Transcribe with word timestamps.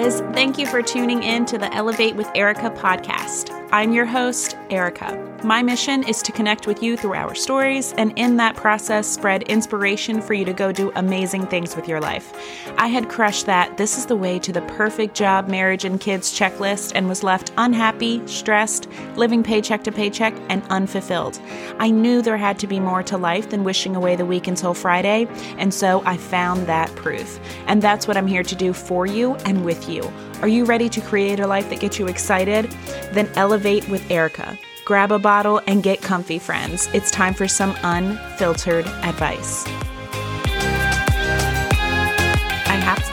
guys. 0.00 0.20
Thank 0.34 0.58
you 0.58 0.66
for 0.66 0.82
tuning 0.82 1.22
in 1.22 1.44
to 1.46 1.58
the 1.58 1.72
Elevate 1.74 2.16
with 2.16 2.30
Erica 2.34 2.70
podcast. 2.70 3.50
I'm 3.72 3.92
your 3.92 4.06
host, 4.06 4.56
Erica. 4.70 5.26
My 5.42 5.62
mission 5.62 6.06
is 6.06 6.20
to 6.22 6.32
connect 6.32 6.66
with 6.66 6.82
you 6.82 6.98
through 6.98 7.14
our 7.14 7.34
stories 7.34 7.94
and 7.94 8.12
in 8.18 8.36
that 8.36 8.56
process 8.56 9.06
spread 9.06 9.42
inspiration 9.44 10.20
for 10.20 10.34
you 10.34 10.44
to 10.44 10.52
go 10.52 10.70
do 10.70 10.92
amazing 10.96 11.46
things 11.46 11.74
with 11.74 11.88
your 11.88 11.98
life. 11.98 12.34
I 12.76 12.88
had 12.88 13.08
crushed 13.08 13.46
that 13.46 13.78
this 13.78 13.96
is 13.96 14.04
the 14.04 14.16
way 14.16 14.38
to 14.38 14.52
the 14.52 14.60
perfect 14.62 15.14
job, 15.14 15.48
marriage, 15.48 15.86
and 15.86 15.98
kids 15.98 16.38
checklist 16.38 16.92
and 16.94 17.08
was 17.08 17.22
left 17.22 17.52
unhappy, 17.56 18.26
stressed, 18.26 18.86
living 19.16 19.42
paycheck 19.42 19.82
to 19.84 19.92
paycheck, 19.92 20.34
and 20.50 20.62
unfulfilled. 20.68 21.40
I 21.78 21.90
knew 21.90 22.20
there 22.20 22.36
had 22.36 22.58
to 22.58 22.66
be 22.66 22.78
more 22.78 23.02
to 23.04 23.16
life 23.16 23.48
than 23.48 23.64
wishing 23.64 23.96
away 23.96 24.16
the 24.16 24.26
week 24.26 24.46
until 24.46 24.74
Friday, 24.74 25.26
and 25.56 25.72
so 25.72 26.02
I 26.04 26.18
found 26.18 26.66
that 26.66 26.94
proof. 26.96 27.40
And 27.66 27.80
that's 27.80 28.06
what 28.06 28.18
I'm 28.18 28.26
here 28.26 28.42
to 28.42 28.54
do 28.54 28.74
for 28.74 29.06
you 29.06 29.36
and 29.46 29.64
with 29.64 29.88
you. 29.88 30.02
Are 30.42 30.48
you 30.48 30.64
ready 30.64 30.88
to 30.88 31.00
create 31.02 31.38
a 31.38 31.46
life 31.46 31.68
that 31.68 31.80
gets 31.80 31.98
you 31.98 32.06
excited? 32.06 32.70
Then 33.12 33.30
elevate 33.36 33.86
with 33.90 34.10
Erica. 34.10 34.58
Grab 34.86 35.12
a 35.12 35.18
bottle 35.18 35.60
and 35.66 35.82
get 35.82 36.00
comfy, 36.00 36.38
friends. 36.38 36.88
It's 36.94 37.10
time 37.10 37.34
for 37.34 37.46
some 37.46 37.76
unfiltered 37.82 38.86
advice. 38.86 39.66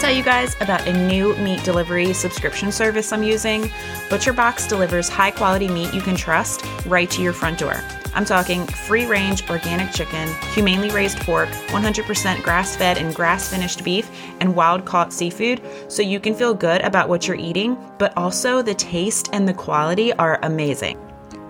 Tell 0.08 0.16
you 0.16 0.24
guys 0.24 0.56
about 0.62 0.88
a 0.88 0.94
new 1.06 1.36
meat 1.36 1.62
delivery 1.66 2.14
subscription 2.14 2.72
service 2.72 3.12
I'm 3.12 3.24
using. 3.24 3.64
ButcherBox 4.08 4.70
delivers 4.70 5.10
high 5.10 5.32
quality 5.32 5.68
meat 5.68 5.94
you 5.94 6.00
can 6.00 6.16
trust 6.16 6.64
right 6.86 7.12
to 7.12 7.22
your 7.22 7.34
front 7.34 7.60
door. 7.60 7.84
I'm 8.14 8.24
talking 8.24 8.66
free 8.66 9.06
range 9.06 9.50
organic 9.50 9.92
chicken, 9.92 10.34
humanely 10.54 10.92
raised 10.92 11.18
pork, 11.20 11.50
100% 11.50 12.42
grass 12.42 12.78
fed 12.78 12.98
and 12.98 13.14
grass 13.14 13.50
finished 13.50 13.84
beef, 13.84 14.10
and 14.40 14.56
wild 14.56 14.86
caught 14.86 15.12
seafood, 15.12 15.62
so 15.90 16.02
you 16.02 16.22
can 16.22 16.34
feel 16.34 16.54
good 16.54 16.80
about 16.84 17.10
what 17.10 17.28
you're 17.28 17.36
eating, 17.36 17.78
but 17.98 18.16
also 18.16 18.62
the 18.62 18.76
taste 18.76 19.30
and 19.34 19.46
the 19.46 19.54
quality 19.54 20.14
are 20.14 20.40
amazing. 20.44 20.98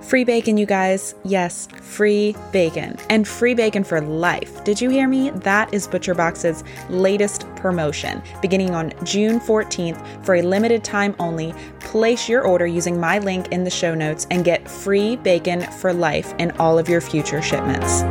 Free 0.02 0.24
bacon, 0.24 0.58
you 0.58 0.66
guys. 0.66 1.16
Yes, 1.24 1.68
free 1.82 2.36
bacon. 2.52 2.98
And 3.10 3.28
free 3.28 3.54
bacon 3.54 3.84
for 3.84 4.00
life. 4.00 4.64
Did 4.64 4.80
you 4.80 4.90
hear 4.90 5.08
me? 5.08 5.32
That 5.32 5.74
is 5.74 5.88
ButcherBox's 5.88 6.64
latest 6.90 7.48
promotion. 7.56 8.22
Beginning 8.42 8.74
on 8.74 8.94
June 9.04 9.40
14th, 9.40 10.26
for 10.26 10.36
a 10.36 10.42
limited 10.42 10.84
time 10.84 11.16
only, 11.20 11.54
place 11.80 12.30
your 12.30 12.44
order 12.44 12.68
using 12.68 13.00
my 13.00 13.20
link 13.20 13.50
in 13.50 13.64
the 13.64 13.70
show 13.70 13.94
notes 13.96 14.28
and 14.32 14.46
get 14.46 14.70
free 14.70 15.16
bacon 15.18 15.62
for 15.74 15.94
life 15.94 16.34
in 16.38 16.52
all 16.52 16.78
of 16.78 16.88
your 16.88 17.02
future 17.02 17.42
shipments. 17.42 18.04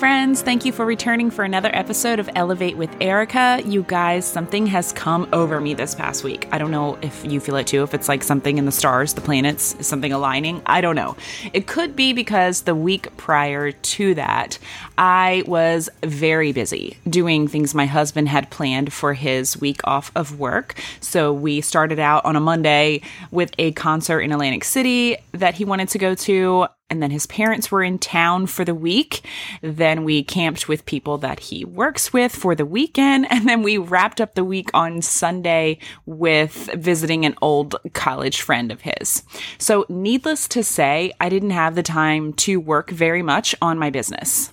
Friends. 0.00 0.40
Thank 0.40 0.64
you 0.64 0.72
for 0.72 0.86
returning 0.86 1.30
for 1.30 1.44
another 1.44 1.68
episode 1.74 2.20
of 2.20 2.30
Elevate 2.34 2.78
with 2.78 2.88
Erica. 3.02 3.60
You 3.66 3.82
guys, 3.82 4.24
something 4.24 4.66
has 4.68 4.94
come 4.94 5.28
over 5.34 5.60
me 5.60 5.74
this 5.74 5.94
past 5.94 6.24
week. 6.24 6.48
I 6.52 6.56
don't 6.56 6.70
know 6.70 6.98
if 7.02 7.22
you 7.22 7.38
feel 7.38 7.56
it 7.56 7.66
too, 7.66 7.82
if 7.82 7.92
it's 7.92 8.08
like 8.08 8.22
something 8.22 8.56
in 8.56 8.64
the 8.64 8.72
stars, 8.72 9.12
the 9.12 9.20
planets, 9.20 9.76
something 9.86 10.10
aligning. 10.10 10.62
I 10.64 10.80
don't 10.80 10.96
know. 10.96 11.18
It 11.52 11.66
could 11.66 11.96
be 11.96 12.14
because 12.14 12.62
the 12.62 12.74
week 12.74 13.14
prior 13.18 13.72
to 13.72 14.14
that, 14.14 14.58
I 14.96 15.44
was 15.46 15.90
very 16.02 16.52
busy 16.52 16.96
doing 17.06 17.46
things 17.46 17.74
my 17.74 17.84
husband 17.84 18.30
had 18.30 18.48
planned 18.48 18.94
for 18.94 19.12
his 19.12 19.60
week 19.60 19.82
off 19.84 20.10
of 20.16 20.38
work. 20.38 20.80
So 21.00 21.30
we 21.30 21.60
started 21.60 21.98
out 21.98 22.24
on 22.24 22.36
a 22.36 22.40
Monday 22.40 23.02
with 23.30 23.52
a 23.58 23.72
concert 23.72 24.20
in 24.20 24.32
Atlantic 24.32 24.64
City 24.64 25.18
that 25.32 25.56
he 25.56 25.66
wanted 25.66 25.90
to 25.90 25.98
go 25.98 26.14
to 26.14 26.68
and 26.90 27.02
then 27.02 27.10
his 27.10 27.26
parents 27.26 27.70
were 27.70 27.82
in 27.82 27.98
town 27.98 28.46
for 28.46 28.64
the 28.64 28.74
week. 28.74 29.24
Then 29.62 30.04
we 30.04 30.22
camped 30.22 30.68
with 30.68 30.84
people 30.84 31.18
that 31.18 31.40
he 31.40 31.64
works 31.64 32.12
with 32.12 32.34
for 32.34 32.54
the 32.54 32.66
weekend. 32.66 33.28
And 33.30 33.48
then 33.48 33.62
we 33.62 33.78
wrapped 33.78 34.20
up 34.20 34.34
the 34.34 34.44
week 34.44 34.70
on 34.74 35.00
Sunday 35.00 35.78
with 36.04 36.68
visiting 36.74 37.24
an 37.24 37.36
old 37.40 37.76
college 37.94 38.42
friend 38.42 38.70
of 38.70 38.82
his. 38.82 39.22
So, 39.56 39.86
needless 39.88 40.46
to 40.48 40.62
say, 40.62 41.12
I 41.20 41.28
didn't 41.28 41.50
have 41.50 41.74
the 41.74 41.82
time 41.82 42.32
to 42.34 42.60
work 42.60 42.90
very 42.90 43.22
much 43.22 43.54
on 43.62 43.78
my 43.78 43.88
business. 43.88 44.52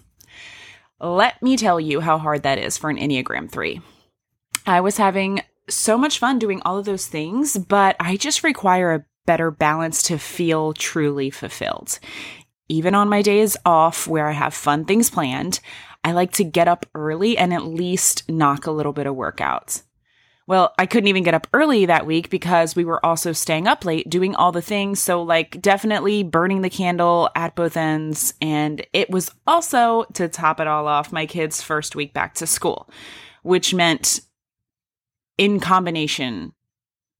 Let 0.99 1.41
me 1.41 1.57
tell 1.57 1.79
you 1.79 1.99
how 1.99 2.17
hard 2.17 2.43
that 2.43 2.59
is 2.59 2.77
for 2.77 2.89
an 2.89 2.97
Enneagram 2.97 3.51
3. 3.51 3.81
I 4.65 4.81
was 4.81 4.97
having 4.97 5.41
so 5.69 5.97
much 5.97 6.19
fun 6.19 6.39
doing 6.39 6.61
all 6.63 6.77
of 6.77 6.85
those 6.85 7.07
things, 7.07 7.57
but 7.57 7.95
I 7.99 8.17
just 8.17 8.43
require 8.43 8.93
a 8.93 9.05
better 9.27 9.51
balance 9.51 10.01
to 10.03 10.17
feel 10.17 10.73
truly 10.73 11.29
fulfilled. 11.29 11.99
Even 12.67 12.95
on 12.95 13.07
my 13.07 13.21
days 13.21 13.55
off 13.63 14.07
where 14.07 14.27
I 14.27 14.33
have 14.33 14.55
fun 14.55 14.85
things 14.85 15.11
planned, 15.11 15.59
I 16.03 16.13
like 16.13 16.31
to 16.33 16.43
get 16.43 16.67
up 16.67 16.87
early 16.95 17.37
and 17.37 17.53
at 17.53 17.63
least 17.63 18.27
knock 18.27 18.65
a 18.65 18.71
little 18.71 18.93
bit 18.93 19.05
of 19.05 19.15
workout. 19.15 19.83
Well, 20.47 20.73
I 20.79 20.85
couldn't 20.85 21.09
even 21.09 21.23
get 21.23 21.33
up 21.33 21.47
early 21.53 21.85
that 21.85 22.05
week 22.05 22.29
because 22.29 22.73
we 22.73 22.85
were 22.85 23.05
also 23.05 23.33
staying 23.33 23.67
up 23.67 23.83
late 23.83 24.09
doing 24.09 24.33
all 24.33 24.53
the 24.53 24.61
things. 24.61 25.01
So, 25.01 25.21
like, 25.21 25.61
definitely 25.61 26.23
burning 26.23 26.61
the 26.61 26.69
candle 26.69 27.29
at 27.35 27.55
both 27.55 27.75
ends. 27.75 28.33
And 28.41 28.85
it 28.93 29.09
was 29.09 29.29
also, 29.45 30.05
to 30.13 30.29
top 30.29 30.61
it 30.61 30.67
all 30.67 30.87
off, 30.87 31.11
my 31.11 31.25
kids' 31.25 31.61
first 31.61 31.97
week 31.97 32.13
back 32.13 32.33
to 32.35 32.47
school, 32.47 32.89
which 33.43 33.73
meant 33.73 34.21
in 35.37 35.59
combination 35.59 36.53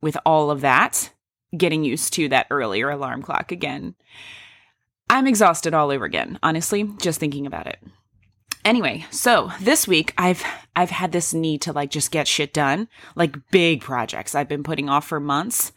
with 0.01 0.17
all 0.25 0.49
of 0.49 0.61
that, 0.61 1.11
getting 1.57 1.83
used 1.83 2.13
to 2.13 2.29
that 2.29 2.47
earlier 2.49 2.89
alarm 2.89 3.21
clock 3.21 3.51
again. 3.51 3.95
I'm 5.09 5.27
exhausted 5.27 5.73
all 5.73 5.91
over 5.91 6.05
again, 6.05 6.37
honestly, 6.43 6.83
just 7.01 7.19
thinking 7.19 7.45
about 7.45 7.67
it. 7.67 7.79
Anyway, 8.65 9.05
so 9.11 9.51
this 9.61 9.87
week 9.87 10.13
I've 10.17 10.43
I've 10.75 10.89
had 10.89 11.13
this 11.13 11.33
need 11.33 11.61
to 11.61 11.71
like 11.71 11.89
just 11.89 12.11
get 12.11 12.27
shit 12.27 12.53
done, 12.53 12.89
like 13.15 13.49
big 13.49 13.81
projects 13.81 14.35
I've 14.35 14.49
been 14.49 14.63
putting 14.63 14.89
off 14.89 15.07
for 15.07 15.21
months. 15.21 15.71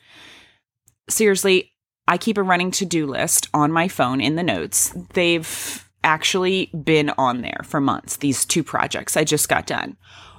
Seriously, 1.09 1.73
I 2.09 2.19
keep 2.19 2.37
a 2.37 2.43
running 2.43 2.73
to-do 2.73 3.07
list 3.07 3.49
on 3.55 3.71
my 3.71 3.87
phone 3.87 4.21
in 4.21 4.35
the 4.35 4.43
notes. 4.43 4.93
They've 5.15 5.89
actually 6.03 6.67
been 6.67 7.11
on 7.11 7.43
there 7.43 7.61
for 7.65 7.81
months, 7.81 8.17
these 8.17 8.45
two 8.45 8.65
projects 8.65 9.17
I 9.17 9.23
just 9.23 9.49
got 9.49 9.67
done. 9.67 9.97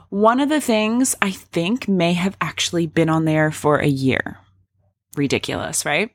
One 0.09 0.41
of 0.41 0.49
the 0.49 0.59
things 0.59 1.15
I 1.21 1.31
think 1.31 1.87
may 1.87 2.11
have 2.13 2.35
actually 2.41 2.85
been 2.85 3.07
on 3.07 3.23
there 3.23 3.51
for 3.51 3.77
a 3.77 3.87
year 3.87 4.39
ridiculous, 5.15 5.85
right? 5.85 6.11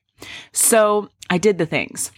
So 0.53 1.09
I 1.29 1.39
did 1.39 1.59
the 1.59 1.67
things. 1.67 2.13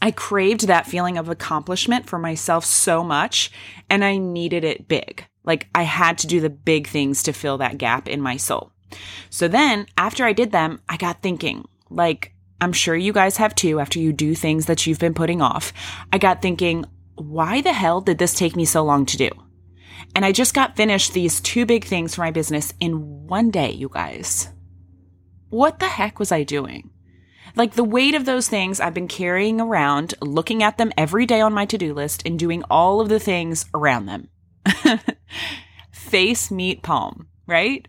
I 0.00 0.10
craved 0.10 0.66
that 0.66 0.86
feeling 0.86 1.18
of 1.18 1.28
accomplishment 1.28 2.06
for 2.06 2.18
myself 2.18 2.64
so 2.64 3.04
much, 3.04 3.50
and 3.90 4.04
I 4.04 4.16
needed 4.16 4.64
it 4.64 4.88
big. 4.88 5.26
Like 5.44 5.68
I 5.74 5.82
had 5.82 6.18
to 6.18 6.26
do 6.26 6.40
the 6.40 6.50
big 6.50 6.88
things 6.88 7.22
to 7.24 7.32
fill 7.32 7.58
that 7.58 7.78
gap 7.78 8.08
in 8.08 8.20
my 8.20 8.36
soul. 8.36 8.72
So 9.30 9.48
then, 9.48 9.86
after 9.98 10.24
I 10.24 10.32
did 10.32 10.52
them, 10.52 10.80
I 10.88 10.96
got 10.96 11.20
thinking, 11.20 11.66
like, 11.90 12.32
I'm 12.60 12.72
sure 12.72 12.94
you 12.94 13.12
guys 13.12 13.36
have 13.38 13.54
too, 13.54 13.80
after 13.80 13.98
you 13.98 14.12
do 14.12 14.34
things 14.34 14.66
that 14.66 14.86
you've 14.86 15.00
been 15.00 15.14
putting 15.14 15.42
off. 15.42 15.72
I 16.12 16.18
got 16.18 16.40
thinking, 16.40 16.84
why 17.16 17.60
the 17.60 17.72
hell 17.72 18.00
did 18.00 18.18
this 18.18 18.34
take 18.34 18.56
me 18.56 18.64
so 18.64 18.84
long 18.84 19.04
to 19.06 19.16
do? 19.16 19.30
And 20.14 20.24
I 20.24 20.32
just 20.32 20.54
got 20.54 20.76
finished 20.76 21.12
these 21.12 21.40
two 21.40 21.66
big 21.66 21.84
things 21.84 22.14
for 22.14 22.20
my 22.20 22.30
business 22.30 22.72
in 22.78 23.26
one 23.26 23.50
day, 23.50 23.72
you 23.72 23.88
guys 23.88 24.53
what 25.54 25.78
the 25.78 25.86
heck 25.86 26.18
was 26.18 26.32
I 26.32 26.42
doing? 26.42 26.90
Like 27.54 27.74
the 27.74 27.84
weight 27.84 28.16
of 28.16 28.24
those 28.24 28.48
things 28.48 28.80
I've 28.80 28.92
been 28.92 29.06
carrying 29.06 29.60
around, 29.60 30.14
looking 30.20 30.64
at 30.64 30.78
them 30.78 30.92
every 30.98 31.26
day 31.26 31.40
on 31.40 31.52
my 31.52 31.64
to 31.66 31.78
do 31.78 31.94
list 31.94 32.26
and 32.26 32.36
doing 32.36 32.64
all 32.68 33.00
of 33.00 33.08
the 33.08 33.20
things 33.20 33.66
around 33.72 34.06
them. 34.06 34.28
Face, 35.92 36.50
meet, 36.50 36.82
palm, 36.82 37.28
right? 37.46 37.86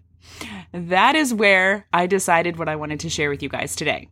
That 0.74 1.16
is 1.16 1.34
where 1.34 1.88
I 1.92 2.06
decided 2.06 2.58
what 2.58 2.70
I 2.70 2.76
wanted 2.76 3.00
to 3.00 3.10
share 3.10 3.32
with 3.32 3.42
you 3.42 3.50
guys 3.50 3.76
today. 3.76 4.10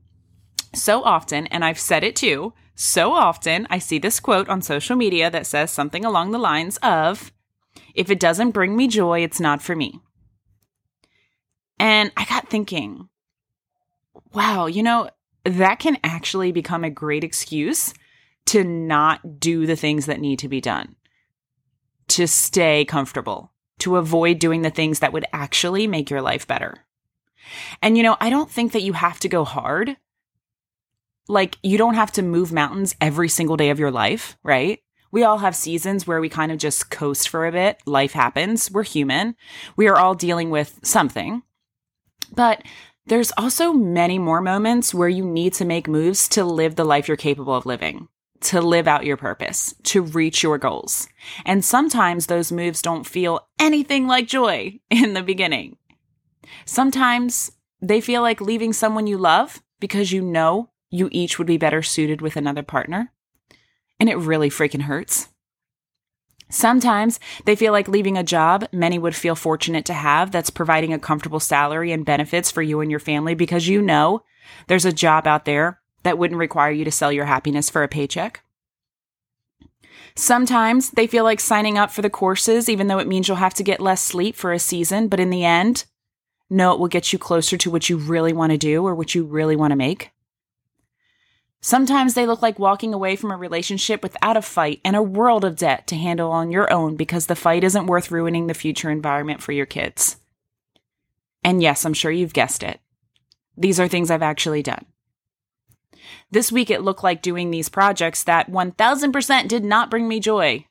So 0.73 1.03
often, 1.03 1.45
and 1.47 1.63
I've 1.63 1.79
said 1.79 2.03
it 2.03 2.15
too, 2.15 2.53
so 2.73 3.13
often 3.13 3.67
I 3.69 3.77
see 3.77 3.99
this 3.99 4.19
quote 4.19 4.49
on 4.49 4.63
social 4.63 4.95
media 4.95 5.29
that 5.29 5.45
says 5.45 5.69
something 5.69 6.03
along 6.03 6.31
the 6.31 6.39
lines 6.39 6.77
of, 6.77 7.31
if 7.93 8.09
it 8.09 8.19
doesn't 8.19 8.51
bring 8.51 8.75
me 8.75 8.87
joy, 8.87 9.23
it's 9.23 9.39
not 9.39 9.61
for 9.61 9.75
me. 9.75 9.99
And 11.77 12.11
I 12.17 12.25
got 12.25 12.49
thinking, 12.49 13.09
wow, 14.33 14.65
you 14.65 14.83
know, 14.83 15.09
that 15.43 15.79
can 15.79 15.97
actually 16.03 16.51
become 16.51 16.83
a 16.83 16.89
great 16.89 17.23
excuse 17.23 17.93
to 18.45 18.63
not 18.63 19.39
do 19.39 19.65
the 19.65 19.75
things 19.75 20.05
that 20.05 20.19
need 20.19 20.39
to 20.39 20.49
be 20.49 20.61
done, 20.61 20.95
to 22.09 22.27
stay 22.27 22.85
comfortable, 22.85 23.51
to 23.79 23.97
avoid 23.97 24.39
doing 24.39 24.61
the 24.61 24.69
things 24.69 24.99
that 24.99 25.13
would 25.13 25.25
actually 25.33 25.87
make 25.87 26.09
your 26.09 26.21
life 26.21 26.47
better. 26.47 26.85
And, 27.81 27.97
you 27.97 28.03
know, 28.03 28.17
I 28.19 28.29
don't 28.29 28.49
think 28.49 28.71
that 28.71 28.83
you 28.83 28.93
have 28.93 29.19
to 29.21 29.29
go 29.29 29.43
hard. 29.43 29.97
Like, 31.27 31.57
you 31.63 31.77
don't 31.77 31.95
have 31.95 32.11
to 32.13 32.21
move 32.21 32.51
mountains 32.51 32.95
every 32.99 33.29
single 33.29 33.57
day 33.57 33.69
of 33.69 33.79
your 33.79 33.91
life, 33.91 34.37
right? 34.43 34.79
We 35.11 35.23
all 35.23 35.37
have 35.37 35.55
seasons 35.55 36.07
where 36.07 36.19
we 36.19 36.27
kind 36.27 36.51
of 36.51 36.57
just 36.57 36.89
coast 36.89 37.29
for 37.29 37.45
a 37.45 37.51
bit. 37.51 37.79
Life 37.85 38.13
happens. 38.13 38.71
We're 38.71 38.83
human. 38.83 39.35
We 39.75 39.87
are 39.87 39.97
all 39.97 40.15
dealing 40.15 40.49
with 40.49 40.79
something. 40.83 41.43
But 42.33 42.63
there's 43.07 43.31
also 43.37 43.73
many 43.73 44.17
more 44.17 44.41
moments 44.41 44.93
where 44.93 45.09
you 45.09 45.25
need 45.25 45.53
to 45.53 45.65
make 45.65 45.87
moves 45.87 46.27
to 46.29 46.43
live 46.45 46.75
the 46.75 46.85
life 46.85 47.07
you're 47.07 47.17
capable 47.17 47.53
of 47.53 47.65
living. 47.65 48.07
to 48.43 48.61
live 48.61 48.87
out 48.87 49.05
your 49.05 49.17
purpose, 49.17 49.73
to 49.83 50.01
reach 50.01 50.43
your 50.43 50.57
goals. 50.57 51.07
And 51.45 51.63
sometimes 51.63 52.27
those 52.27 52.51
moves 52.51 52.81
don't 52.81 53.07
feel 53.07 53.47
anything 53.57 54.05
like 54.05 54.27
joy 54.27 54.79
in 54.89 55.13
the 55.13 55.23
beginning. 55.23 55.77
Sometimes 56.65 57.51
they 57.81 58.01
feel 58.01 58.21
like 58.21 58.41
leaving 58.41 58.73
someone 58.73 59.07
you 59.07 59.17
love 59.17 59.61
because 59.79 60.11
you 60.11 60.21
know 60.21 60.69
you 60.89 61.09
each 61.11 61.37
would 61.37 61.47
be 61.47 61.57
better 61.57 61.81
suited 61.81 62.21
with 62.21 62.35
another 62.35 62.63
partner. 62.63 63.11
And 63.99 64.09
it 64.09 64.17
really 64.17 64.49
freaking 64.49 64.83
hurts. 64.83 65.29
Sometimes 66.53 67.19
they 67.45 67.55
feel 67.55 67.71
like 67.71 67.87
leaving 67.87 68.15
a 68.15 68.23
job 68.23 68.67
many 68.71 68.99
would 68.99 69.15
feel 69.15 69.33
fortunate 69.33 69.85
to 69.85 69.93
have 69.93 70.31
that's 70.31 70.51
providing 70.51 70.93
a 70.93 70.99
comfortable 70.99 71.39
salary 71.39 71.91
and 71.91 72.05
benefits 72.05 72.51
for 72.51 72.61
you 72.61 72.79
and 72.79 72.91
your 72.91 72.99
family 72.99 73.33
because 73.33 73.67
you 73.67 73.81
know 73.81 74.23
there's 74.67 74.85
a 74.85 74.93
job 74.93 75.25
out 75.25 75.45
there 75.45 75.81
that 76.03 76.19
wouldn't 76.19 76.39
require 76.39 76.71
you 76.71 76.85
to 76.85 76.91
sell 76.91 77.11
your 77.11 77.25
happiness 77.25 77.71
for 77.71 77.81
a 77.81 77.87
paycheck. 77.87 78.43
Sometimes 80.15 80.91
they 80.91 81.07
feel 81.07 81.23
like 81.23 81.39
signing 81.39 81.79
up 81.79 81.89
for 81.89 82.03
the 82.03 82.09
courses, 82.09 82.69
even 82.69 82.87
though 82.87 82.99
it 82.99 83.07
means 83.07 83.27
you'll 83.27 83.37
have 83.37 83.55
to 83.55 83.63
get 83.63 83.79
less 83.79 84.03
sleep 84.03 84.35
for 84.35 84.53
a 84.53 84.59
season, 84.59 85.07
but 85.07 85.19
in 85.19 85.31
the 85.31 85.43
end, 85.43 85.85
no, 86.51 86.71
it 86.71 86.79
will 86.79 86.87
get 86.87 87.11
you 87.11 87.17
closer 87.17 87.57
to 87.57 87.71
what 87.71 87.89
you 87.89 87.97
really 87.97 88.31
want 88.31 88.51
to 88.51 88.59
do 88.59 88.85
or 88.85 88.93
what 88.93 89.15
you 89.15 89.23
really 89.23 89.55
want 89.55 89.71
to 89.71 89.75
make. 89.75 90.12
Sometimes 91.65 92.13
they 92.13 92.25
look 92.25 92.41
like 92.41 92.59
walking 92.59 92.93
away 92.93 93.15
from 93.15 93.31
a 93.31 93.37
relationship 93.37 94.03
without 94.03 94.35
a 94.35 94.41
fight 94.41 94.81
and 94.83 94.97
a 94.97 95.01
world 95.01 95.45
of 95.45 95.55
debt 95.55 95.87
to 95.87 95.95
handle 95.95 96.29
on 96.29 96.51
your 96.51 96.71
own 96.73 96.97
because 96.97 97.27
the 97.27 97.37
fight 97.37 97.63
isn't 97.63 97.85
worth 97.85 98.11
ruining 98.11 98.47
the 98.47 98.53
future 98.53 98.91
environment 98.91 99.41
for 99.41 99.53
your 99.53 99.65
kids. 99.65 100.17
And 101.41 101.61
yes, 101.61 101.85
I'm 101.85 101.93
sure 101.93 102.11
you've 102.11 102.33
guessed 102.33 102.63
it. 102.63 102.81
These 103.55 103.79
are 103.79 103.87
things 103.87 104.11
I've 104.11 104.21
actually 104.21 104.61
done. 104.61 104.85
This 106.29 106.51
week 106.51 106.69
it 106.69 106.81
looked 106.81 107.01
like 107.01 107.21
doing 107.21 107.49
these 107.49 107.69
projects 107.69 108.25
that 108.25 108.51
1000% 108.51 109.47
did 109.47 109.63
not 109.63 109.89
bring 109.89 110.05
me 110.05 110.19
joy 110.19 110.65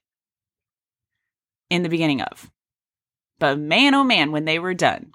in 1.70 1.84
the 1.84 1.88
beginning 1.88 2.20
of. 2.20 2.50
But 3.38 3.58
man, 3.58 3.94
oh 3.94 4.04
man, 4.04 4.30
when 4.30 4.44
they 4.44 4.58
were 4.58 4.74
done, 4.74 5.14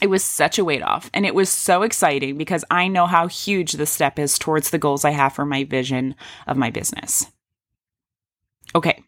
it 0.00 0.08
was 0.08 0.22
such 0.24 0.58
a 0.58 0.64
weight 0.64 0.82
off. 0.82 1.10
And 1.12 1.26
it 1.26 1.34
was 1.34 1.48
so 1.48 1.82
exciting 1.82 2.36
because 2.36 2.64
I 2.70 2.88
know 2.88 3.06
how 3.06 3.26
huge 3.26 3.72
the 3.72 3.86
step 3.86 4.18
is 4.18 4.38
towards 4.38 4.70
the 4.70 4.78
goals 4.78 5.04
I 5.04 5.10
have 5.10 5.32
for 5.32 5.44
my 5.44 5.64
vision 5.64 6.14
of 6.46 6.56
my 6.56 6.70
business. 6.70 7.26
Okay, 8.74 9.02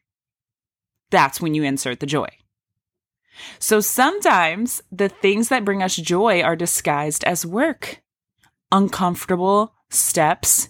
that's 1.11 1.41
when 1.41 1.55
you 1.55 1.63
insert 1.63 2.01
the 2.01 2.07
joy. 2.07 2.29
So 3.59 3.81
sometimes 3.81 4.83
the 4.91 5.09
things 5.09 5.49
that 5.49 5.65
bring 5.65 5.83
us 5.83 5.97
joy 5.97 6.43
are 6.43 6.57
disguised 6.57 7.25
as 7.25 7.47
work, 7.47 8.03
uncomfortable 8.73 9.75
steps, 9.89 10.69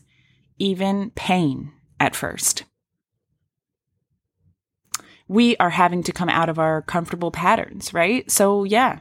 even 0.58 1.10
pain 1.10 1.72
at 1.98 2.14
first. 2.14 2.64
We 5.28 5.56
are 5.58 5.70
having 5.70 6.02
to 6.04 6.12
come 6.12 6.28
out 6.28 6.48
of 6.48 6.58
our 6.58 6.82
comfortable 6.82 7.30
patterns, 7.30 7.94
right? 7.94 8.28
So, 8.30 8.64
yeah, 8.64 9.00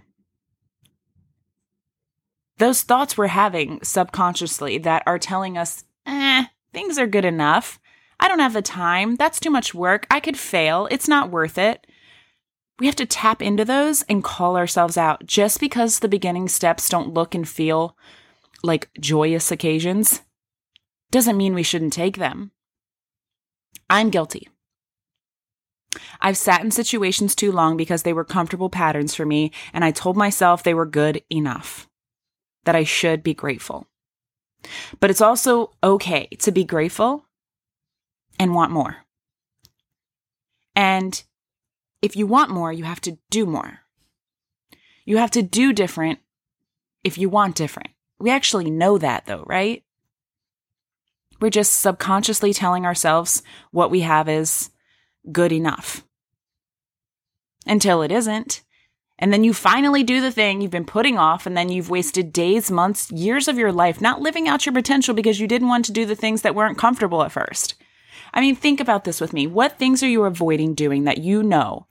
those 2.60 2.84
thoughts 2.84 3.18
we're 3.18 3.28
having 3.28 3.80
subconsciously 3.84 4.78
that 4.80 5.04
are 5.08 5.18
telling 5.18 5.58
us, 5.58 5.86
eh, 6.06 6.46
things 6.74 7.00
are 7.00 7.08
good 7.08 7.26
enough. 7.26 7.80
I 8.20 8.28
don't 8.28 8.40
have 8.40 8.54
the 8.54 8.62
time. 8.62 9.16
That's 9.16 9.40
too 9.40 9.50
much 9.50 9.74
work. 9.74 10.06
I 10.12 10.20
could 10.20 10.38
fail. 10.38 10.88
It's 10.92 11.08
not 11.08 11.32
worth 11.32 11.58
it. 11.58 11.88
We 12.78 12.86
have 12.86 12.98
to 12.98 13.06
tap 13.06 13.42
into 13.42 13.66
those 13.66 14.04
and 14.04 14.24
call 14.24 14.58
ourselves 14.58 14.98
out. 14.98 15.26
Just 15.26 15.60
because 15.60 16.00
the 16.00 16.10
beginning 16.10 16.50
steps 16.50 16.90
don't 16.90 17.14
look 17.14 17.34
and 17.34 17.48
feel 17.48 17.98
like 18.62 18.90
joyous 19.00 19.52
occasions 19.52 20.22
doesn't 21.12 21.38
mean 21.38 21.54
we 21.54 21.64
shouldn't 21.64 21.94
take 21.94 22.18
them. 22.18 22.52
I'm 23.90 24.10
guilty. 24.10 24.50
I've 26.22 26.38
sat 26.38 26.62
in 26.62 26.72
situations 26.72 27.36
too 27.36 27.52
long 27.52 27.78
because 27.78 28.04
they 28.04 28.14
were 28.14 28.26
comfortable 28.26 28.70
patterns 28.70 29.16
for 29.16 29.26
me, 29.26 29.52
and 29.74 29.84
I 29.84 29.92
told 29.92 30.16
myself 30.16 30.62
they 30.62 30.74
were 30.74 30.86
good 30.86 31.24
enough 31.32 31.89
that 32.66 32.76
I 32.76 32.84
should 32.84 33.24
be 33.24 33.34
grateful. 33.34 33.88
But 35.00 35.10
it's 35.10 35.22
also 35.22 35.72
okay 35.84 36.28
to 36.40 36.52
be 36.52 36.64
grateful 36.64 37.26
and 38.40 38.54
want 38.54 38.72
more. 38.72 38.98
And 40.76 41.22
if 42.02 42.16
you 42.16 42.28
want 42.28 42.52
more, 42.52 42.72
you 42.72 42.84
have 42.84 43.02
to 43.02 43.18
do 43.30 43.46
more. 43.46 43.80
You 45.06 45.18
have 45.18 45.32
to 45.32 45.42
do 45.42 45.74
different 45.74 46.20
if 47.04 47.18
you 47.18 47.30
want 47.30 47.56
different. 47.56 47.90
We 48.20 48.30
actually 48.30 48.70
know 48.70 48.98
that 48.98 49.26
though, 49.26 49.44
right? 49.46 49.84
We're 51.42 51.50
just 51.50 51.80
subconsciously 51.80 52.54
telling 52.54 52.86
ourselves 52.86 53.42
what 53.72 53.92
we 53.92 54.02
have 54.02 54.28
is 54.28 54.70
good 55.32 55.52
enough. 55.52 56.04
Until 57.66 58.02
it 58.02 58.12
isn't. 58.12 58.62
And 59.20 59.34
then 59.34 59.44
you 59.44 59.54
finally 59.54 60.02
do 60.02 60.22
the 60.22 60.32
thing 60.32 60.62
you've 60.62 60.72
been 60.72 60.86
putting 60.86 61.18
off, 61.18 61.46
and 61.46 61.56
then 61.56 61.70
you've 61.70 61.90
wasted 61.90 62.32
days, 62.32 62.72
months, 62.72 63.12
years 63.12 63.48
of 63.50 63.58
your 63.58 63.72
life 63.72 64.00
not 64.00 64.22
living 64.22 64.48
out 64.48 64.66
your 64.66 64.74
potential 64.74 65.14
because 65.14 65.40
you 65.40 65.48
didn't 65.48 65.68
want 65.68 65.86
to 65.86 65.92
do 65.92 66.06
the 66.06 66.16
things 66.16 66.42
that 66.42 66.56
weren't 66.56 66.78
comfortable 66.78 67.22
at 67.22 67.32
first. 67.32 67.76
I 68.34 68.40
mean, 68.40 68.56
think 68.56 68.80
about 68.80 69.04
this 69.04 69.20
with 69.20 69.34
me. 69.34 69.46
What 69.46 69.78
things 69.78 70.02
are 70.02 70.08
you 70.08 70.24
avoiding 70.24 70.74
doing 70.74 71.04
that 71.04 71.18
you 71.18 71.44
know 71.44 71.88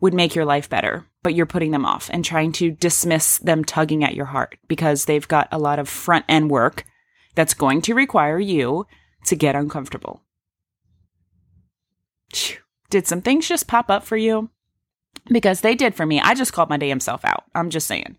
would 0.00 0.12
make 0.12 0.34
your 0.34 0.44
life 0.44 0.68
better, 0.68 1.06
but 1.22 1.34
you're 1.34 1.46
putting 1.46 1.70
them 1.70 1.86
off 1.86 2.10
and 2.12 2.24
trying 2.24 2.50
to 2.52 2.72
dismiss 2.72 3.38
them 3.38 3.64
tugging 3.64 4.02
at 4.02 4.16
your 4.16 4.26
heart 4.26 4.58
because 4.66 5.04
they've 5.04 5.28
got 5.28 5.48
a 5.52 5.58
lot 5.58 5.78
of 5.78 5.88
front 5.88 6.24
end 6.28 6.50
work 6.50 6.84
that's 7.36 7.54
going 7.54 7.80
to 7.82 7.94
require 7.94 8.40
you 8.40 8.86
to 9.26 9.36
get 9.36 9.54
uncomfortable? 9.54 10.22
Did 12.90 13.06
some 13.06 13.22
things 13.22 13.48
just 13.48 13.68
pop 13.68 13.90
up 13.90 14.02
for 14.02 14.16
you? 14.16 14.50
Because 15.26 15.60
they 15.60 15.74
did 15.74 15.94
for 15.94 16.06
me. 16.06 16.20
I 16.20 16.34
just 16.34 16.52
called 16.52 16.70
my 16.70 16.76
damn 16.76 17.00
self 17.00 17.24
out. 17.24 17.44
I'm 17.54 17.70
just 17.70 17.86
saying. 17.86 18.16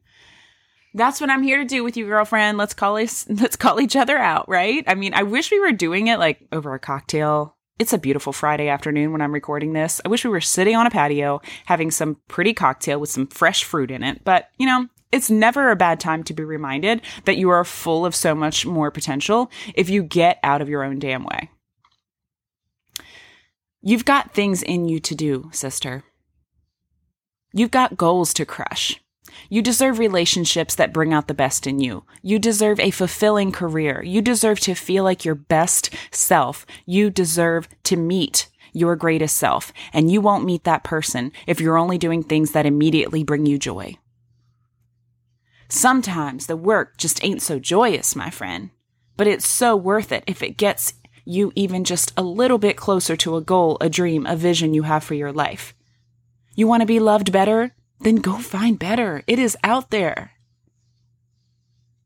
That's 0.96 1.20
what 1.20 1.30
I'm 1.30 1.44
here 1.44 1.58
to 1.58 1.66
do 1.66 1.84
with 1.84 1.98
you, 1.98 2.06
girlfriend. 2.06 2.58
Let's 2.58 2.74
call 2.74 2.98
us, 2.98 3.28
let's 3.30 3.56
call 3.56 3.82
each 3.82 3.96
other 3.96 4.18
out, 4.18 4.48
right? 4.48 4.84
I 4.88 4.96
mean, 4.96 5.14
I 5.14 5.24
wish 5.24 5.52
we 5.52 5.60
were 5.60 5.72
doing 5.72 6.08
it 6.08 6.20
like 6.20 6.48
over 6.52 6.74
a 6.74 6.80
cocktail. 6.80 7.56
It's 7.80 7.94
a 7.94 7.98
beautiful 7.98 8.32
Friday 8.32 8.68
afternoon 8.68 9.12
when 9.12 9.22
I'm 9.22 9.34
recording 9.34 9.74
this. 9.74 10.00
I 10.06 10.10
wish 10.10 10.24
we 10.24 10.30
were 10.30 10.42
sitting 10.42 10.76
on 10.76 10.86
a 10.86 10.92
patio 10.92 11.42
having 11.66 11.90
some 11.90 12.18
pretty 12.28 12.54
cocktail 12.54 13.00
with 13.00 13.10
some 13.10 13.26
fresh 13.28 13.64
fruit 13.64 13.90
in 13.90 14.04
it. 14.04 14.24
But, 14.24 14.50
you 14.58 14.68
know, 14.68 14.88
it's 15.12 15.32
never 15.32 15.72
a 15.72 15.76
bad 15.76 16.00
time 16.00 16.24
to 16.26 16.34
be 16.34 16.44
reminded 16.44 17.02
that 17.26 17.38
you 17.38 17.50
are 17.50 17.64
full 17.64 18.06
of 18.06 18.16
so 18.16 18.36
much 18.36 18.66
more 18.66 18.92
potential 18.92 19.52
if 19.74 19.90
you 19.90 20.04
get 20.04 20.40
out 20.44 20.62
of 20.62 20.70
your 20.70 20.84
own 20.84 21.00
damn 21.00 21.24
way. 21.24 21.50
You've 23.82 24.06
got 24.06 24.34
things 24.34 24.64
in 24.64 24.88
you 24.88 25.00
to 25.02 25.14
do, 25.14 25.50
sister. 25.52 26.04
You've 27.56 27.72
got 27.72 27.98
goals 27.98 28.34
to 28.34 28.46
crush. 28.46 29.00
You 29.48 29.62
deserve 29.62 30.00
relationships 30.00 30.74
that 30.74 30.92
bring 30.92 31.14
out 31.14 31.28
the 31.28 31.36
best 31.36 31.68
in 31.68 31.80
you. 31.80 32.04
You 32.24 32.40
deserve 32.40 32.80
a 32.80 32.90
fulfilling 32.90 33.52
career. 33.52 34.02
You 34.04 34.24
deserve 34.24 34.60
to 34.62 34.74
feel 34.74 35.04
like 35.04 35.24
your 35.24 35.36
best 35.36 35.92
self. 36.10 36.66
You 36.88 37.12
deserve 37.12 37.70
to 37.84 37.96
meet 37.96 38.50
your 38.72 38.96
greatest 38.96 39.38
self. 39.38 39.72
And 39.94 40.12
you 40.12 40.20
won't 40.20 40.46
meet 40.46 40.64
that 40.64 40.84
person 40.84 41.32
if 41.46 41.62
you're 41.62 41.78
only 41.78 42.00
doing 42.00 42.24
things 42.24 42.54
that 42.54 42.66
immediately 42.66 43.24
bring 43.24 43.46
you 43.46 43.60
joy. 43.60 43.98
Sometimes 45.70 46.48
the 46.48 46.58
work 46.58 46.98
just 46.98 47.24
ain't 47.24 47.44
so 47.44 47.60
joyous, 47.60 48.16
my 48.16 48.32
friend, 48.32 48.72
but 49.16 49.28
it's 49.28 49.48
so 49.48 49.76
worth 49.76 50.12
it 50.12 50.24
if 50.26 50.42
it 50.42 50.58
gets 50.58 50.96
you 51.24 51.52
even 51.56 51.84
just 51.84 52.12
a 52.18 52.24
little 52.24 52.58
bit 52.58 52.78
closer 52.78 53.16
to 53.18 53.36
a 53.36 53.42
goal, 53.42 53.78
a 53.80 53.90
dream, 53.90 54.26
a 54.26 54.36
vision 54.36 54.74
you 54.74 54.84
have 54.84 55.04
for 55.04 55.14
your 55.14 55.32
life. 55.32 55.76
You 56.56 56.68
want 56.68 56.82
to 56.82 56.88
be 56.88 57.00
loved 57.00 57.32
better? 57.32 57.76
Then 58.00 58.18
go 58.18 58.38
find 58.38 58.78
better. 58.78 59.24
It 59.28 59.40
is 59.40 59.58
out 59.64 59.90
there. 59.90 60.32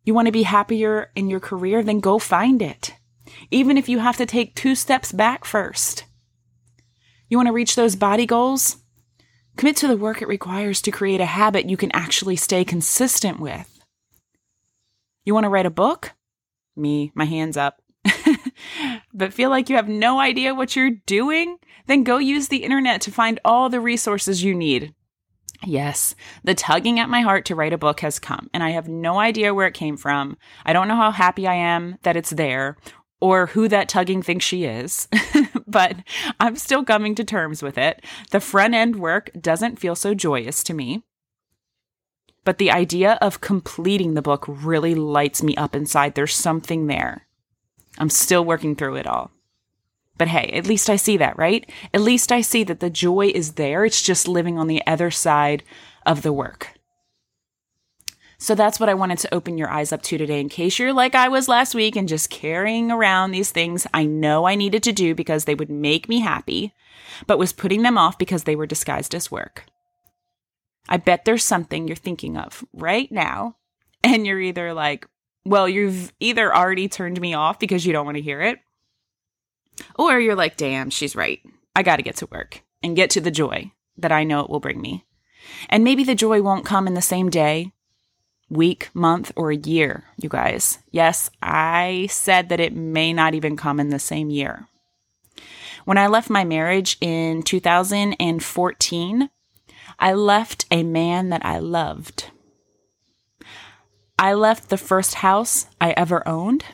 You 0.04 0.14
want 0.14 0.28
to 0.28 0.32
be 0.32 0.44
happier 0.44 1.12
in 1.16 1.30
your 1.30 1.40
career? 1.40 1.84
Then 1.84 2.00
go 2.00 2.18
find 2.18 2.62
it. 2.62 2.94
Even 3.52 3.78
if 3.78 3.90
you 3.90 4.00
have 4.00 4.16
to 4.18 4.26
take 4.26 4.56
two 4.56 4.74
steps 4.74 5.12
back 5.12 5.44
first. 5.44 6.06
You 7.28 7.38
want 7.38 7.48
to 7.48 7.54
reach 7.54 7.76
those 7.76 7.98
body 7.98 8.26
goals? 8.26 8.78
Commit 9.58 9.76
to 9.78 9.88
the 9.88 9.98
work 9.98 10.22
it 10.22 10.28
requires 10.28 10.82
to 10.82 10.92
create 10.92 11.20
a 11.20 11.26
habit 11.26 11.70
you 11.70 11.76
can 11.76 11.92
actually 11.94 12.36
stay 12.38 12.64
consistent 12.64 13.40
with. 13.40 13.84
You 15.26 15.34
want 15.34 15.44
to 15.44 15.50
write 15.50 15.66
a 15.66 15.72
book? 15.72 16.14
Me, 16.76 17.12
my 17.16 17.26
hands 17.26 17.58
up. 17.58 17.82
But 19.18 19.34
feel 19.34 19.50
like 19.50 19.70
you 19.70 19.76
have 19.76 19.90
no 19.90 20.20
idea 20.20 20.54
what 20.54 20.76
you're 20.76 20.92
doing? 21.06 21.58
Then 21.88 22.04
go 22.04 22.18
use 22.18 22.48
the 22.48 22.64
internet 22.64 23.02
to 23.02 23.12
find 23.12 23.40
all 23.44 23.70
the 23.70 23.82
resources 23.82 24.44
you 24.44 24.54
need. 24.54 24.94
Yes, 25.66 26.14
the 26.44 26.54
tugging 26.54 27.00
at 27.00 27.10
my 27.10 27.22
heart 27.22 27.46
to 27.46 27.56
write 27.56 27.74
a 27.74 27.80
book 27.80 28.02
has 28.02 28.20
come, 28.20 28.50
and 28.54 28.64
I 28.64 28.70
have 28.72 28.88
no 28.88 29.20
idea 29.20 29.54
where 29.54 29.66
it 29.66 29.74
came 29.74 29.98
from. 29.98 30.38
I 30.66 30.72
don't 30.72 30.88
know 30.88 30.96
how 30.96 31.12
happy 31.12 31.48
I 31.48 31.56
am 31.56 31.98
that 32.04 32.16
it's 32.16 32.30
there 32.30 32.78
or 33.20 33.48
who 33.48 33.68
that 33.68 33.90
tugging 33.90 34.22
thinks 34.22 34.46
she 34.46 34.66
is, 34.66 35.08
but 35.68 35.98
I'm 36.40 36.56
still 36.56 36.86
coming 36.86 37.16
to 37.16 37.24
terms 37.24 37.64
with 37.64 37.78
it. 37.78 38.06
The 38.30 38.40
front 38.40 38.76
end 38.76 38.98
work 38.98 39.32
doesn't 39.40 39.80
feel 39.80 39.96
so 39.96 40.14
joyous 40.14 40.64
to 40.66 40.76
me. 40.76 41.02
But 42.44 42.60
the 42.60 42.72
idea 42.72 43.18
of 43.20 43.42
completing 43.42 44.14
the 44.14 44.22
book 44.22 44.46
really 44.48 44.96
lights 44.96 45.42
me 45.44 45.56
up 45.58 45.76
inside. 45.76 46.16
There's 46.16 46.36
something 46.36 46.88
there. 46.88 47.27
I'm 47.98 48.10
still 48.10 48.46
working 48.46 48.76
through 48.76 48.96
it 48.96 49.08
all. 49.08 49.32
But 50.18 50.30
hey, 50.30 50.50
at 50.54 50.66
least 50.66 50.90
I 50.90 50.96
see 50.96 51.18
that, 51.18 51.38
right? 51.38 51.70
At 51.94 52.02
least 52.02 52.32
I 52.32 52.42
see 52.42 52.64
that 52.64 52.80
the 52.80 52.90
joy 52.90 53.32
is 53.34 53.54
there. 53.54 53.86
It's 53.86 54.02
just 54.02 54.28
living 54.28 54.58
on 54.58 54.68
the 54.68 54.82
other 54.88 55.12
side 55.12 55.64
of 56.06 56.24
the 56.24 56.34
work. 56.34 56.70
So 58.40 58.54
that's 58.54 58.80
what 58.80 58.90
I 58.90 58.94
wanted 58.94 59.18
to 59.20 59.34
open 59.34 59.58
your 59.58 59.70
eyes 59.70 59.92
up 59.92 60.04
to 60.04 60.18
today, 60.18 60.40
in 60.40 60.50
case 60.50 60.78
you're 60.78 60.94
like 60.94 61.16
I 61.16 61.28
was 61.28 61.48
last 61.48 61.74
week 61.74 61.96
and 61.96 62.08
just 62.08 62.30
carrying 62.30 62.92
around 62.92 63.32
these 63.32 63.52
things 63.52 63.88
I 63.94 64.06
know 64.06 64.46
I 64.46 64.54
needed 64.54 64.84
to 64.84 64.92
do 64.92 65.16
because 65.16 65.46
they 65.46 65.56
would 65.56 65.72
make 65.72 66.08
me 66.08 66.20
happy, 66.20 66.74
but 67.26 67.40
was 67.40 67.52
putting 67.52 67.82
them 67.82 67.98
off 67.98 68.18
because 68.20 68.44
they 68.44 68.56
were 68.56 68.68
disguised 68.68 69.16
as 69.16 69.32
work. 69.32 69.66
I 70.88 70.98
bet 70.98 71.26
there's 71.26 71.44
something 71.44 71.88
you're 71.88 71.96
thinking 71.96 72.38
of 72.38 72.64
right 72.74 73.12
now, 73.12 73.56
and 74.04 74.26
you're 74.28 74.40
either 74.40 74.72
like, 74.74 75.08
well, 75.48 75.68
you've 75.68 76.14
either 76.20 76.56
already 76.56 76.88
turned 76.88 77.20
me 77.20 77.34
off 77.34 77.60
because 77.60 77.86
you 77.86 77.94
don't 77.94 78.06
want 78.06 78.18
to 78.18 78.24
hear 78.24 78.42
it, 78.42 78.60
or 79.96 80.20
you're 80.20 80.36
like, 80.36 80.58
damn, 80.58 80.90
she's 80.90 81.16
right. 81.16 81.40
I 81.76 81.84
got 81.84 81.98
to 81.98 82.04
get 82.04 82.18
to 82.18 82.28
work 82.28 82.62
and 82.84 82.96
get 82.96 83.10
to 83.12 83.22
the 83.22 83.32
joy 83.32 83.72
that 83.98 84.12
I 84.12 84.24
know 84.24 84.42
it 84.42 84.50
will 84.50 84.60
bring 84.60 84.82
me. 84.82 85.06
And 85.70 85.84
maybe 85.84 86.04
the 86.04 86.16
joy 86.16 86.42
won't 86.42 86.66
come 86.66 86.88
in 86.88 86.94
the 86.94 87.02
same 87.02 87.30
day 87.30 87.72
week, 88.50 88.90
month, 88.94 89.32
or 89.36 89.52
year, 89.52 90.06
you 90.22 90.30
guys. 90.30 90.80
Yes, 90.92 91.30
I 91.42 92.08
said 92.10 92.50
that 92.50 92.60
it 92.62 92.74
may 92.74 93.12
not 93.14 93.34
even 93.34 93.58
come 93.58 93.80
in 93.80 93.90
the 93.90 94.00
same 94.00 94.30
year. 94.30 94.68
When 95.86 95.98
I 95.98 96.08
left 96.08 96.30
my 96.30 96.44
marriage 96.44 96.98
in 97.02 97.44
2014, 97.44 99.30
I 100.00 100.14
left 100.14 100.66
a 100.70 100.84
man 100.84 101.30
that 101.30 101.46
I 101.46 101.60
loved. 101.60 102.32
I 104.20 104.34
left 104.34 104.70
the 104.70 104.78
first 104.78 105.16
house 105.16 105.68
I 105.80 105.92
ever 105.92 106.28
owned 106.28 106.66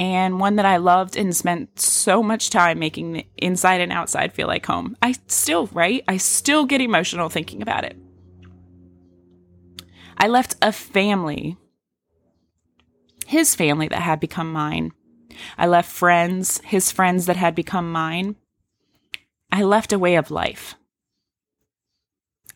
and 0.00 0.40
one 0.40 0.56
that 0.56 0.64
I 0.64 0.78
loved 0.78 1.14
and 1.14 1.36
spent 1.36 1.78
so 1.78 2.22
much 2.22 2.48
time 2.48 2.78
making 2.78 3.12
the 3.12 3.26
inside 3.36 3.82
and 3.82 3.92
outside 3.92 4.32
feel 4.32 4.46
like 4.46 4.64
home. 4.64 4.96
I 5.02 5.14
still, 5.26 5.66
right? 5.66 6.02
I 6.08 6.16
still 6.16 6.64
get 6.64 6.80
emotional 6.80 7.28
thinking 7.28 7.60
about 7.60 7.84
it. 7.84 7.98
I 10.16 10.26
left 10.26 10.56
a 10.62 10.72
family, 10.72 11.58
his 13.26 13.54
family 13.54 13.88
that 13.88 14.00
had 14.00 14.20
become 14.20 14.50
mine. 14.50 14.92
I 15.58 15.66
left 15.66 15.90
friends, 15.90 16.62
his 16.64 16.90
friends 16.90 17.26
that 17.26 17.36
had 17.36 17.54
become 17.54 17.92
mine. 17.92 18.36
I 19.52 19.62
left 19.62 19.92
a 19.92 19.98
way 19.98 20.16
of 20.16 20.30
life. 20.30 20.76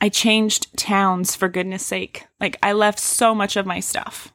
I 0.04 0.10
changed 0.10 0.76
towns 0.76 1.34
for 1.34 1.48
goodness 1.48 1.86
sake. 1.86 2.26
Like, 2.38 2.58
I 2.62 2.74
left 2.74 2.98
so 2.98 3.34
much 3.34 3.56
of 3.56 3.64
my 3.64 3.80
stuff. 3.80 4.34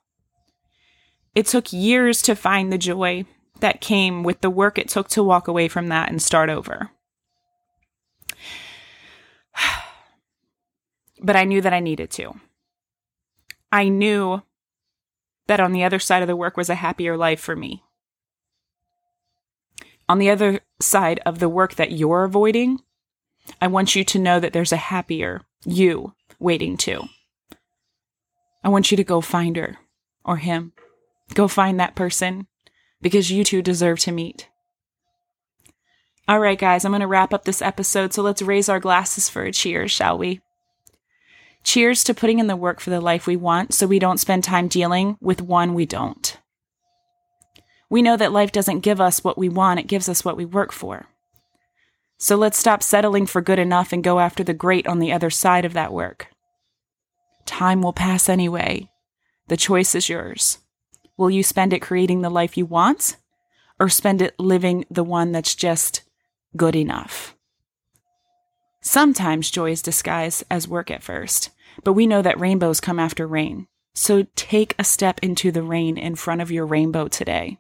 It 1.36 1.46
took 1.46 1.72
years 1.72 2.24
to 2.24 2.36
find 2.36 2.74
the 2.74 2.80
joy 2.80 3.26
that 3.60 3.80
came 3.80 4.24
with 4.24 4.42
the 4.42 4.50
work 4.50 4.80
it 4.80 4.90
took 4.90 5.10
to 5.10 5.22
walk 5.22 5.48
away 5.48 5.68
from 5.68 5.90
that 5.90 6.10
and 6.10 6.20
start 6.20 6.50
over. 6.50 6.90
But 11.22 11.36
I 11.36 11.44
knew 11.44 11.62
that 11.62 11.74
I 11.74 11.82
needed 11.82 12.10
to. 12.12 12.34
I 13.72 13.90
knew 13.90 14.42
that 15.46 15.60
on 15.60 15.72
the 15.72 15.84
other 15.84 16.00
side 16.00 16.24
of 16.24 16.28
the 16.28 16.36
work 16.36 16.58
was 16.58 16.72
a 16.72 16.76
happier 16.76 17.16
life 17.16 17.42
for 17.42 17.56
me. 17.56 17.84
On 20.08 20.18
the 20.18 20.32
other 20.32 20.62
side 20.82 21.20
of 21.28 21.38
the 21.38 21.50
work 21.50 21.76
that 21.76 21.92
you're 21.92 22.24
avoiding, 22.24 22.80
I 23.62 23.68
want 23.68 23.96
you 23.96 24.04
to 24.04 24.18
know 24.18 24.40
that 24.40 24.52
there's 24.54 24.72
a 24.72 24.78
happier 24.78 25.44
you 25.66 26.14
waiting 26.40 26.78
too. 26.78 27.04
I 28.64 28.70
want 28.70 28.92
you 28.92 28.98
to 28.98 29.04
go 29.04 29.22
find 29.22 29.56
her 29.56 29.78
or 30.26 30.38
him. 30.38 30.74
Go 31.34 31.48
find 31.48 31.80
that 31.80 31.96
person 31.96 32.48
because 33.02 33.32
you 33.32 33.44
two 33.44 33.62
deserve 33.62 34.00
to 34.00 34.12
meet. 34.12 34.50
All 36.28 36.40
right, 36.40 36.60
guys, 36.60 36.86
I'm 36.86 36.92
going 36.92 37.02
to 37.02 37.08
wrap 37.08 37.34
up 37.34 37.46
this 37.46 37.62
episode, 37.62 38.14
so 38.14 38.22
let's 38.22 38.42
raise 38.42 38.70
our 38.70 38.80
glasses 38.80 39.30
for 39.30 39.44
a 39.44 39.52
cheers, 39.52 39.92
shall 39.92 40.18
we? 40.18 40.42
Cheers 41.64 42.04
to 42.04 42.14
putting 42.14 42.40
in 42.40 42.48
the 42.48 42.56
work 42.56 42.80
for 42.80 42.92
the 42.92 43.02
life 43.02 43.26
we 43.26 43.36
want 43.36 43.74
so 43.74 43.88
we 43.88 44.00
don't 44.00 44.20
spend 44.20 44.44
time 44.44 44.68
dealing 44.68 45.18
with 45.20 45.42
one 45.42 45.74
we 45.74 45.86
don't. 45.86 46.38
We 47.90 48.04
know 48.04 48.16
that 48.16 48.32
life 48.32 48.52
doesn't 48.52 48.82
give 48.82 49.02
us 49.02 49.24
what 49.24 49.38
we 49.38 49.50
want, 49.50 49.80
it 49.80 49.88
gives 49.88 50.08
us 50.08 50.24
what 50.24 50.38
we 50.38 50.46
work 50.46 50.72
for. 50.72 51.08
So 52.22 52.36
let's 52.36 52.58
stop 52.58 52.84
settling 52.84 53.26
for 53.26 53.42
good 53.42 53.60
enough 53.60 53.94
and 53.94 54.04
go 54.04 54.20
after 54.20 54.44
the 54.44 54.54
great 54.54 54.86
on 54.86 55.00
the 55.00 55.14
other 55.14 55.30
side 55.30 55.64
of 55.64 55.74
that 55.74 55.94
work. 55.94 56.28
Time 57.46 57.82
will 57.82 57.94
pass 57.94 58.28
anyway. 58.28 58.92
The 59.48 59.56
choice 59.58 59.96
is 59.96 60.10
yours. 60.10 60.60
Will 61.16 61.30
you 61.30 61.44
spend 61.44 61.72
it 61.72 61.80
creating 61.82 62.22
the 62.22 62.30
life 62.30 62.58
you 62.58 62.66
want 62.66 63.16
or 63.80 63.88
spend 63.88 64.22
it 64.22 64.38
living 64.38 64.86
the 64.92 65.04
one 65.04 65.32
that's 65.32 65.56
just 65.56 66.04
good 66.58 66.76
enough? 66.76 67.38
Sometimes 68.82 69.50
joy 69.50 69.72
is 69.72 69.82
disguised 69.82 70.44
as 70.52 70.68
work 70.68 70.92
at 70.92 71.04
first, 71.04 71.52
but 71.86 71.94
we 71.94 72.06
know 72.06 72.22
that 72.22 72.40
rainbows 72.40 72.82
come 72.82 73.00
after 73.00 73.26
rain. 73.28 73.68
So 73.96 74.28
take 74.36 74.76
a 74.78 74.84
step 74.84 75.20
into 75.22 75.52
the 75.52 75.64
rain 75.64 75.98
in 75.98 76.16
front 76.16 76.42
of 76.42 76.52
your 76.52 76.66
rainbow 76.66 77.08
today. 77.08 77.60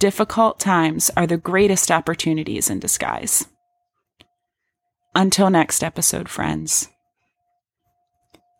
Difficult 0.00 0.60
times 0.60 1.10
are 1.16 1.26
the 1.26 1.36
greatest 1.36 1.90
opportunities 1.90 2.70
in 2.70 2.78
disguise. 2.78 3.48
Until 5.12 5.50
next 5.50 5.82
episode, 5.82 6.28
friends. 6.28 6.88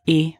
E. 0.04 0.34